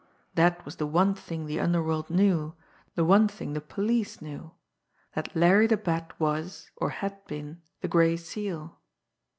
That 0.33 0.65
was 0.65 0.77
the 0.77 0.87
one 0.87 1.13
thing 1.13 1.45
the 1.45 1.59
underworld 1.59 2.09
knew, 2.09 2.55
the 2.95 3.05
one 3.05 3.27
thing 3.27 3.53
the 3.53 3.61
police 3.61 4.19
knew 4.19 4.49
that 5.13 5.35
Larry 5.35 5.67
the 5.67 5.77
Bat 5.77 6.19
was, 6.19 6.71
or 6.75 6.89
had 6.89 7.23
been, 7.27 7.61
the 7.81 7.87
Gray 7.87 8.17
Seal. 8.17 8.79